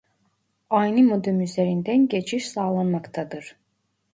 Aynı 0.69 1.03
modem 1.03 1.41
üzerinden 1.41 2.07
geçiş 2.07 2.47
sağlanmaktadır 2.49 3.55